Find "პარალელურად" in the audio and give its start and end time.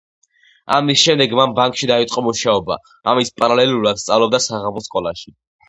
3.39-4.05